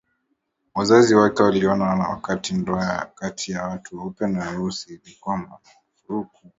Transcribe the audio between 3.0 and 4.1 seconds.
kati ya watu